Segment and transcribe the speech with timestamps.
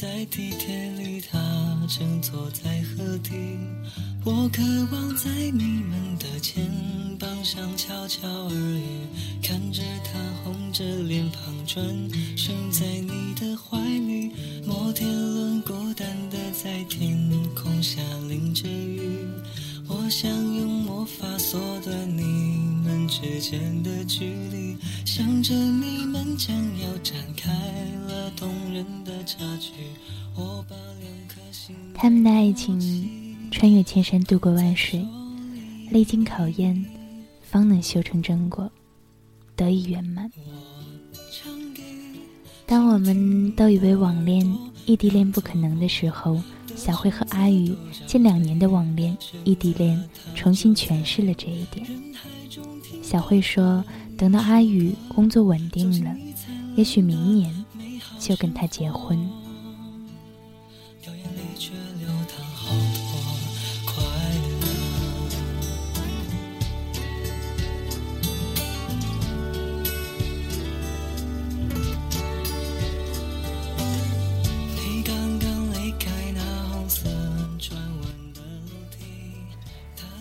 [0.00, 1.38] 在地铁里，他
[1.86, 3.34] 正坐在河堤。
[4.24, 6.64] 我渴望在你们的肩
[7.18, 8.82] 膀上悄悄耳语，
[9.42, 11.84] 看着他红着脸庞转
[12.34, 14.32] 身在你的怀里。
[14.64, 17.19] 摩天轮孤单的在天
[23.30, 27.48] 之间的距离，想着你们将要展开
[28.08, 29.72] 了动人的插曲。
[31.94, 33.08] 他们的爱情。
[33.52, 35.04] 穿越千山，渡过万水，
[35.90, 36.84] 历经考验，
[37.42, 38.70] 方能修成正果，
[39.56, 40.30] 得以圆满。
[42.64, 44.46] 当我们都以为网恋、
[44.86, 46.40] 异地恋不可能的时候，
[46.76, 47.74] 小慧和阿宇
[48.06, 50.00] 近两年的网恋、异地恋
[50.34, 51.86] 重新诠释了这一点。
[53.02, 53.84] 小慧说
[54.16, 56.14] ：“等到阿宇工作稳定了，
[56.76, 57.64] 也许明年
[58.18, 59.18] 就跟他结婚。”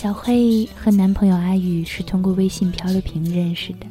[0.00, 3.86] 小慧和男朋友阿宇是通过微信漂流瓶认识的。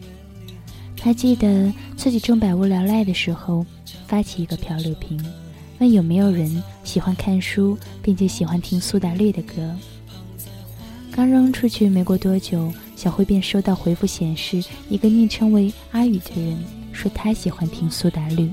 [0.97, 3.63] 她记得自己正百无聊赖的时候，
[4.07, 5.23] 发起一个漂流瓶，
[5.77, 9.75] 问有没有人喜欢看书，并且喜欢听苏打绿的歌。
[11.11, 16.57] 刚扔出去没过多久，小慧便收到回复，显示一个昵称为阿宇的人
[16.91, 18.49] 说他喜欢听苏打绿。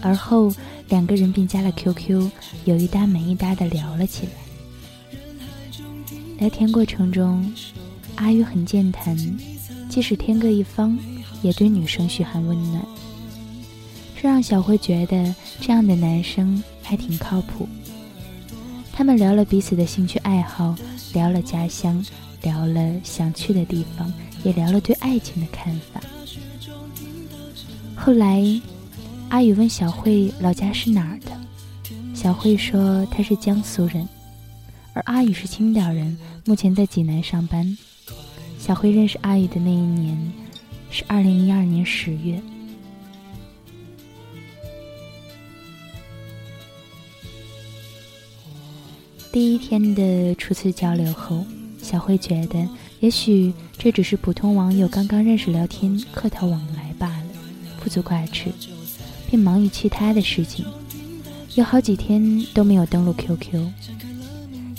[0.00, 0.50] 而后
[0.88, 2.30] 两个人便加了 QQ，
[2.64, 4.47] 有一搭没一搭的聊了起来。
[6.38, 7.52] 聊天过程中，
[8.14, 9.16] 阿宇很健谈，
[9.88, 10.96] 即使天各一方，
[11.42, 12.80] 也对女生嘘寒问暖。
[14.16, 17.68] 这让小慧觉得这样的男生还挺靠谱。
[18.92, 20.76] 他们聊了彼此的兴趣爱好，
[21.12, 22.00] 聊了家乡，
[22.42, 24.12] 聊了想去的地方，
[24.44, 26.00] 也聊了对爱情的看法。
[27.96, 28.44] 后来，
[29.28, 31.32] 阿宇问小慧老家是哪儿的，
[32.14, 34.08] 小慧说她是江苏人。
[34.94, 37.76] 而阿宇是青岛人，目前在济南上班。
[38.58, 40.32] 小辉认识阿宇的那一年
[40.90, 42.40] 是二零一二年十月。
[49.30, 51.44] 第一天的初次交流后，
[51.82, 52.66] 小慧觉得
[53.00, 57.26] 也许这只是普通网友刚刚认识、聊天、客套往来罢了，
[57.78, 58.50] 不足挂齿，
[59.28, 60.64] 便忙于其他的事情，
[61.56, 63.70] 有好几天都没有登录 QQ。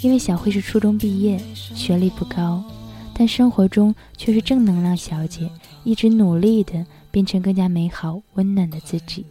[0.01, 2.63] 因为小慧是初中毕业，学历不高，
[3.13, 5.49] 但生活中却是正能量小姐，
[5.83, 9.25] 一直努力的变成更加美好温暖的自己。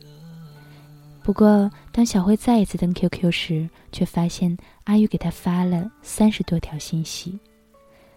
[1.23, 7.39] 不过，当小慧再一次登 QQ 时，却发现阿宇给她发了三十多条信息，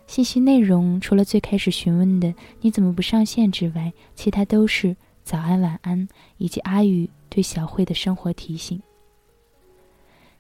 [0.06, 6.06] 信息内容除了最开始询问的“你怎么不上线”之外，其他都是早安、晚安，
[6.38, 8.82] 以及阿宇对小慧的生活提醒。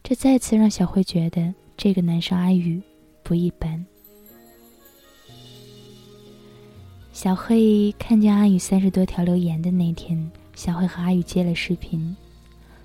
[0.04, 1.54] 这再次让小慧觉得。
[1.84, 2.80] 这个男生阿宇
[3.24, 3.84] 不一般。
[7.12, 12.16] 小慧看见阿宇三十多条留言的那天，小慧和阿宇接了视频，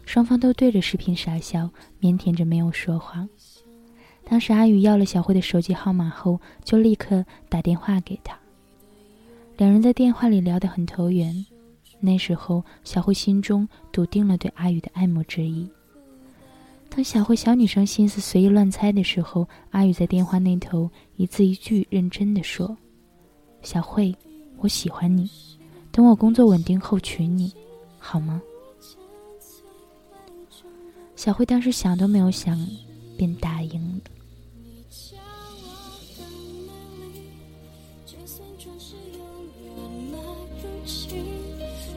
[0.06, 1.68] 双方都对着视频傻笑，
[2.00, 3.28] 腼腆着没有说话。
[4.24, 8.34] 当时阿宇要了小慧的手机号码后，就立刻打电话给她。
[9.58, 11.44] 两人在电话里聊得很投缘。
[12.00, 15.68] 那时候，小慧心中笃定了对阿宇的爱慕之意。
[16.96, 22.74] 当小慧小女生心思随意乱猜的时候，阿宇在电话那头一字一句认真的说
[23.60, 24.16] ：“小慧，
[24.56, 25.28] 我喜欢你，
[25.92, 27.52] 等我工作稳定后娶你，
[27.98, 28.40] 好吗？”
[31.14, 32.58] 小慧当时想都没有想，
[33.18, 34.00] 便答应了。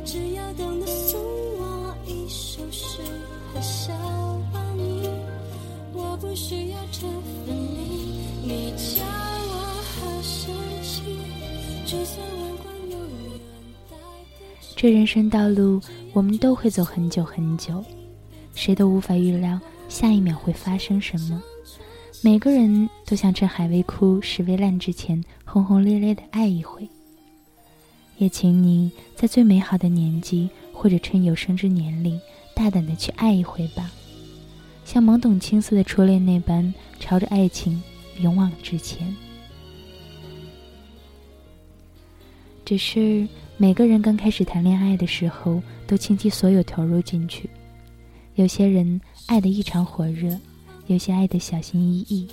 [0.04, 0.82] 只要懂
[6.40, 9.54] 需要这份你，你叫我
[9.84, 11.04] 好生气。
[11.86, 13.40] 就算万光永远
[13.90, 13.98] 带
[14.74, 15.82] 这人生道路，
[16.14, 17.84] 我们都会走很久很久，
[18.56, 19.60] 谁都无法预料
[19.90, 21.44] 下一秒会发生什么。
[22.22, 26.88] 每个人都想趁海未枯、石未烂之前，轰轰烈烈的爱一回。
[28.18, 32.18] 也请你在最美好的年纪，或者趁有生之年里，
[32.56, 33.92] 大胆的去爱一回吧。
[34.92, 37.80] 像懵懂青涩的初恋那般，朝着爱情
[38.22, 39.16] 勇往直前。
[42.66, 47.48] 只是每个人刚开始谈恋爱的时候，都倾其所有投入进去。
[48.34, 50.36] 有些人爱得异常火热，
[50.88, 52.28] 有些爱得小心翼翼，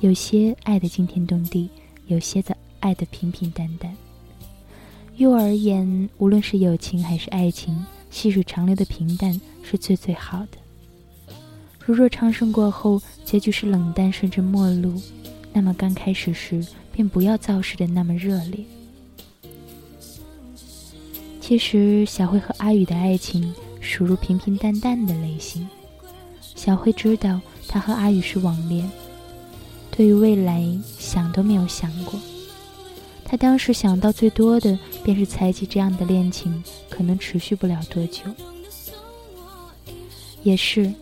[0.00, 1.70] 有些爱得惊天动地，
[2.08, 3.96] 有些则爱得平平淡淡。
[5.16, 10.58] 于我而言，无论是友情还是爱情，细水长流的平淡是最最好的。
[11.90, 15.02] 如若昌盛过后结局是冷淡甚至陌路，
[15.52, 18.64] 那么刚开始时便不要造势的那么热烈。
[21.40, 25.68] 其实，小慧和阿宇的爱情属于平平淡淡的类型。
[26.54, 28.88] 小慧知道他和阿宇是网恋，
[29.90, 30.64] 对于未来
[30.96, 32.20] 想都没有想过。
[33.24, 38.22] 他当时想到最多的便是猜忌这样的恋情可能持续不了多久。
[40.44, 40.92] 也是，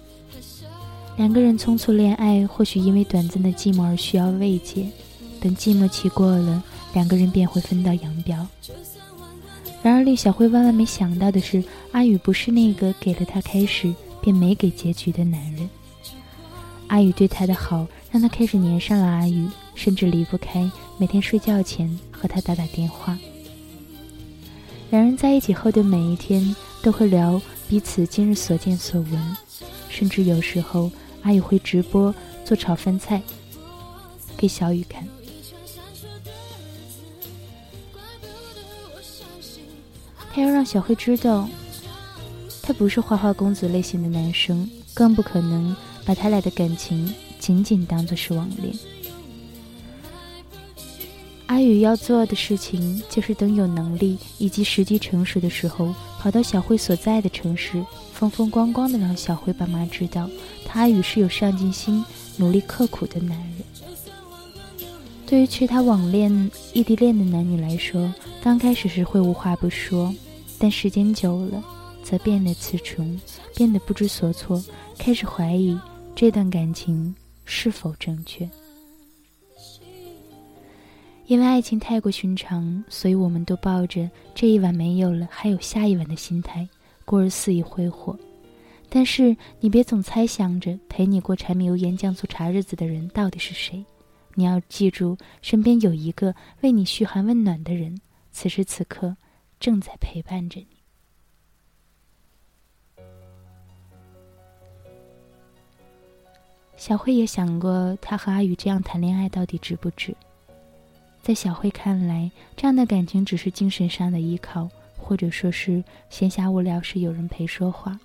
[1.19, 4.88] 两个人匆促恋爱，或许因为短暂的寂寞而需要慰藉，
[5.41, 6.62] 等寂寞期过了，
[6.94, 8.47] 两个人便会分道扬镳。
[9.82, 13.93] 然而，令小慧万万没想到的是，阿宇不是那个给了她开始
[14.23, 15.69] 便没给结局的男人。
[16.87, 23.19] 阿宇对她的好，让她开始粘上了阿宇，甚至离不开，每天睡觉前和他打打电话。
[24.91, 29.37] 两人在一起后的每一天，都会聊彼此今日所见所闻，
[29.88, 30.91] 甚至有时候，
[31.23, 33.23] 阿宇会直播做炒饭菜
[34.37, 35.06] 给小雨看。
[40.32, 41.49] 他要让小慧知道，
[42.62, 45.75] 他不是花花公子类型的男生，更不可能
[46.05, 48.73] 把他俩的感情仅仅当作是网恋。
[51.47, 57.82] 阿宇要做的事情，就是等有能力以及时机成熟的时候，跑到小慧所在的城市，
[58.12, 60.29] 风风光光的让小慧爸妈知道，
[60.69, 62.05] 他与是有上进心、
[62.37, 64.88] 努力刻苦的男人。
[65.26, 68.12] 对于其他网恋、异地恋的男女来说，
[68.43, 70.15] 刚开始是会无话不说。
[70.59, 71.62] 但时间久了，
[72.03, 73.19] 则变得词穷，
[73.55, 74.62] 变得不知所措，
[74.99, 75.79] 开始怀疑
[76.15, 78.49] 这段感情是否正确。
[81.26, 86.69] 因为爱情太过寻常，所以我们都抱着这一晚没有了，还有下一晚的心态，
[87.05, 88.19] 过日肆意挥霍。
[88.88, 93.85] 但是你别总猜想着陪你过柴米油盐酱醋茶日子的人到底是谁，
[94.35, 98.00] 你要记住，身边有一个为你嘘寒问暖的人，
[98.31, 99.17] 此时此刻。
[99.61, 100.69] 正在陪伴着你。
[106.76, 110.14] 小慧也想过，她和阿宇这样谈恋爱到底值不值？
[111.20, 117.99] 在小慧看来，这样的感情只是精神上的依靠，或者说是闲暇无聊时有人陪说话。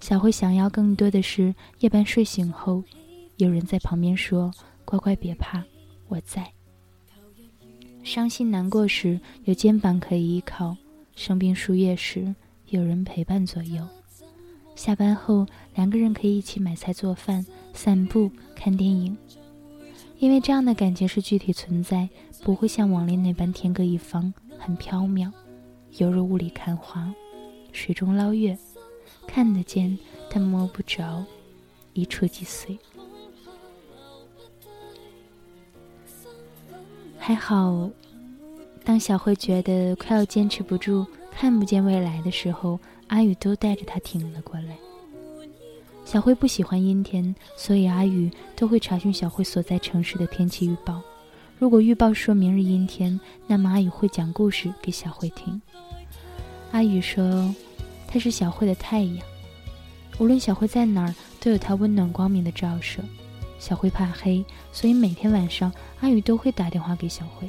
[0.00, 2.82] 小慧想要更多的是夜半睡醒后，
[3.36, 4.50] 有人在旁边说
[4.84, 5.62] ：“乖乖别怕，
[6.08, 6.50] 我在。”
[8.02, 10.74] 伤心难过时有肩膀可以依靠，
[11.14, 12.34] 生病输液时
[12.68, 13.86] 有人陪伴左右，
[14.74, 19.16] 下班后两个人可以一起买菜做饭、散步、看电影。
[20.18, 22.08] 因为这样的感情是具体存在，
[22.42, 25.30] 不会像网恋那般天各一方，很飘渺，
[25.98, 27.14] 犹如雾里看花，
[27.72, 28.58] 水中捞月，
[29.26, 29.98] 看得见
[30.30, 31.24] 但摸不着，
[31.92, 32.78] 一触即碎。
[37.18, 37.88] 还好，
[38.82, 44.76] 当小慧觉得快要坚持不住、看不见未来的时候，阿宇都带着她挺了过来。
[46.04, 51.00] 小慧不喜欢阴天，所以阿宇都会查询小慧所在城市的天气预报。
[51.58, 55.60] 如果预报说明日阴天，那么阿宇会讲故事给小慧听。
[56.72, 57.54] 阿宇说，
[58.12, 59.18] 他是小慧的太阳，
[60.18, 63.00] 无论小慧在哪儿，都有他温暖光明的照射。
[63.60, 67.48] 小慧怕黑，所以每天晚上阿宇都会打电话给小慧。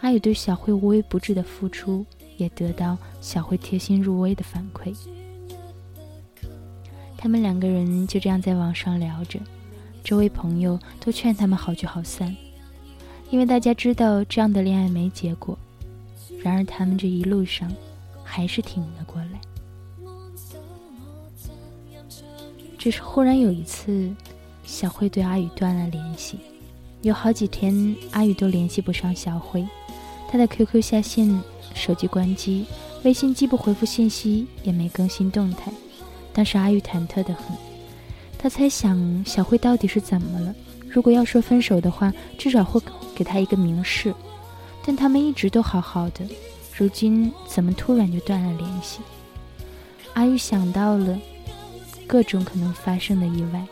[0.00, 2.04] 阿宇对小慧无微不至的付出，
[2.36, 4.94] 也得到小慧贴心入微的反馈。
[7.16, 9.38] 他们两个人就这样在网上聊着，
[10.02, 12.34] 周围朋友都劝他们好聚好散，
[13.28, 15.58] 因为大家知道这样的恋爱没结果。
[16.42, 17.70] 然而他们这一路上，
[18.38, 19.40] 还是挺了过来。
[22.78, 24.14] 只是忽然有一次。
[24.62, 26.38] 小慧对阿宇断了联系，
[27.00, 29.66] 有好几天阿宇都联系不上小慧，
[30.30, 31.42] 他的 QQ 下线，
[31.74, 32.66] 手机关机，
[33.02, 35.72] 微信既不回复信息，也没更新动态。
[36.34, 37.56] 当时阿宇忐忑的很，
[38.38, 40.54] 他猜想小慧到底是怎么了？
[40.86, 42.78] 如果要说分手的话，至少会
[43.16, 44.14] 给他一个明示。
[44.84, 46.26] 但他们一直都好好的，
[46.78, 49.00] 如今怎么突然就断了联系？
[50.14, 51.18] 阿宇想到了
[52.06, 53.66] 各种可能发生的意外。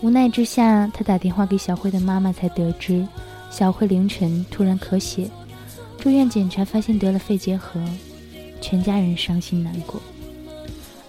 [0.00, 3.06] 无奈之下，他打电话给小慧的妈妈，才得知
[3.48, 5.30] 小慧凌晨突然咳血，
[6.00, 7.80] 住院检查发现得了肺结核，
[8.60, 10.02] 全家人伤心难过。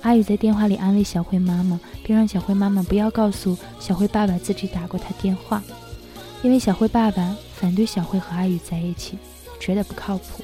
[0.01, 5.63] 阿宇在电话里安慰小慧妈妈，并让小慧妈妈不要告诉小慧爸爸自己打过他电话，
[6.43, 9.17] 因为小慧爸爸反对小慧和阿宇在一起，
[9.59, 10.43] 觉得不靠谱。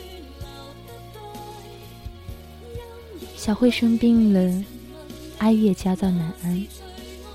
[3.36, 4.64] 小慧生病了，
[5.38, 6.66] 阿宇也焦躁难安。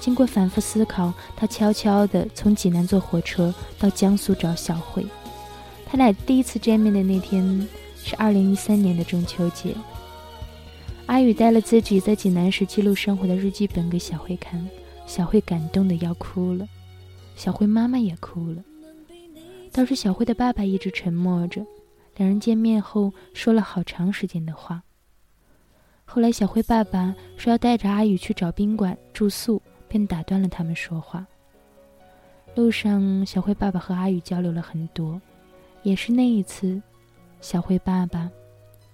[0.01, 5.07] 经过反复思考，他悄悄地从济南坐火车到江苏找小慧。
[5.87, 7.69] 他俩第一次见面的那天
[8.03, 9.75] 是二零一三年的中秋节。
[11.07, 14.69] 阿宇带了自己在济南时记录生活的日记本给小慧看，
[15.07, 16.67] 小慧感动的要哭了，
[17.37, 18.63] 小慧妈妈也哭了。
[19.73, 21.65] 倒是小慧的爸爸一直沉默着，
[22.17, 24.83] 两人见面后说了好长时间的话。
[26.05, 29.61] 后来小慧爸爸说要带着阿宇去找宾馆住宿。
[29.91, 31.27] 便打断了他们说话。
[32.55, 35.21] 路上，小慧爸爸和阿宇交流了很多，
[35.83, 36.81] 也是那一次，
[37.41, 38.31] 小慧爸爸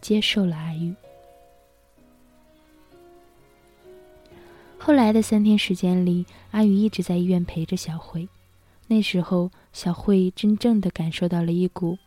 [0.01, 0.95] 接受了阿宇。
[4.79, 8.27] 后来的三天时间里，阿宇一直在医院陪着小慧。
[8.87, 11.99] 那时候，小慧真正的感受到了一股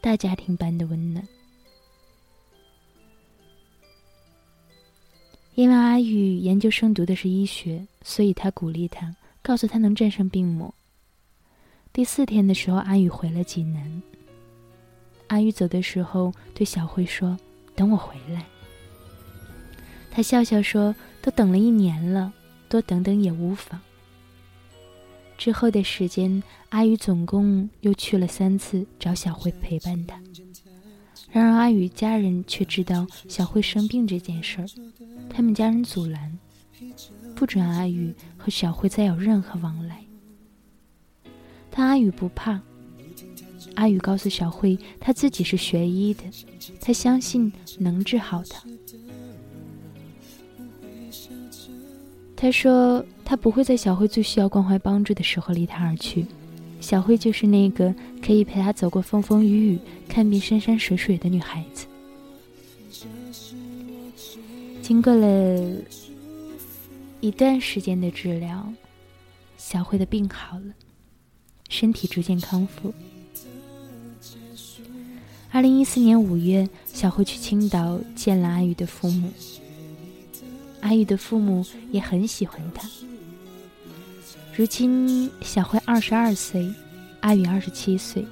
[0.00, 1.26] 大家庭般的温暖。
[5.54, 7.86] 因为阿宇研究生读的是医学。
[8.08, 10.72] 所以他鼓励他，告诉他能战胜病魔。
[11.92, 14.00] 第四天的时候，阿宇回了济南。
[15.26, 17.36] 阿宇走的时候对小慧说
[17.74, 18.46] ：“等我回来。”
[20.08, 22.32] 他笑笑说：“都等了一年了，
[22.68, 23.80] 多等等也无妨。”
[25.36, 30.20] 之后的时间，阿宇总共又去了三次找小慧陪伴他。
[31.30, 34.66] 然而，阿宇家人却知道小慧生病这件事儿，
[35.28, 36.38] 他们家人阻拦。
[37.34, 40.02] 不准阿宇和小慧再有任何往来。
[41.70, 42.60] 但阿宇不怕。
[43.74, 46.24] 阿宇告诉小慧，他自己是学医的，
[46.80, 48.54] 他相信能治好的。
[52.34, 56.24] 他说，他不会在小慧最需要关怀帮助的时候离他而去。
[56.80, 59.78] 小慧就是那个可以陪他走过风风雨雨、
[60.08, 61.86] 看遍山山水水的女孩子。
[64.80, 65.76] 经过了。
[67.22, 68.64] 一段时间的治疗，
[69.56, 70.74] 小慧的病好了，
[71.68, 72.92] 身体逐渐康复。
[75.50, 79.30] 二零一四年五月，小慧去青岛见了阿宇的父母，
[80.82, 82.86] 阿宇的父母也很喜欢他。
[84.56, 86.72] 如今，小慧二十二岁，
[87.20, 88.24] 阿宇二十七岁，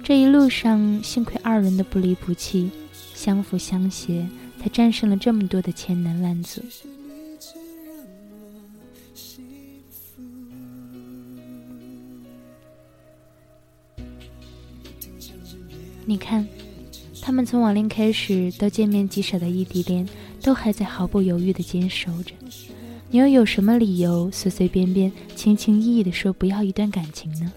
[0.00, 2.70] 这一路上幸亏二人的不离不弃，
[3.14, 4.24] 相扶相携，
[4.62, 6.62] 才战胜了这么多的千难万阻。
[16.06, 16.46] 你看，
[17.20, 20.08] 他们从网恋开始到见面即舍的异地恋，
[20.40, 22.32] 都还在毫不犹豫地坚守着。
[23.12, 27.52] 你又有什么理由随随便便、轻轻易易地说不要一段感情呢？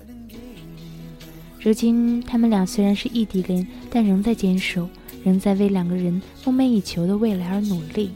[1.60, 4.90] 如今，他们俩虽然是异地恋，但仍在坚守，
[5.24, 8.10] 仍在为两个人梦寐以求的未来而努力。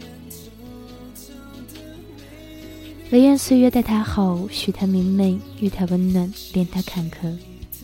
[3.12, 7.38] 唯愿岁月待他好，许他明媚，予他温暖，怜他坎坷，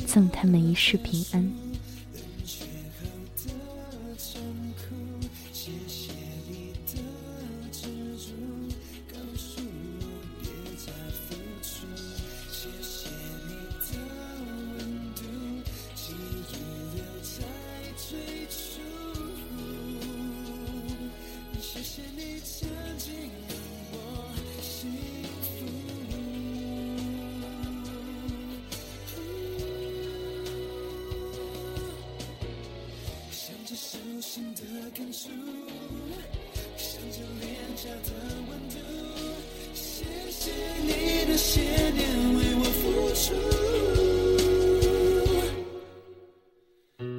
[0.06, 1.63] 赠他们一世平安。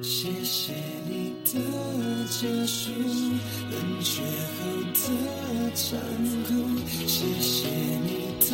[0.01, 0.73] 谢谢
[1.09, 1.51] 你的
[2.29, 2.91] 结束，
[3.71, 4.57] 冷却后
[4.93, 4.95] 的
[5.73, 5.99] 残
[6.47, 6.49] 酷。
[7.07, 7.67] 谢谢
[8.03, 8.09] 你
[8.39, 8.45] 的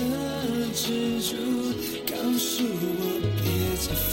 [0.73, 1.35] 执着，
[2.07, 2.99] 告诉我
[3.37, 3.45] 别
[3.77, 4.09] 再负。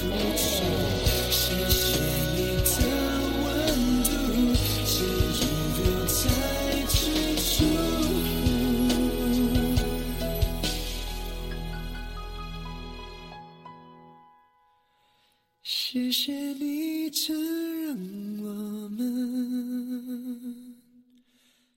[16.38, 17.34] 夜里承
[17.82, 19.02] 认我们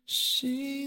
[0.06, 0.81] 谁